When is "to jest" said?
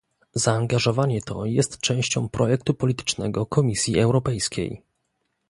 1.21-1.79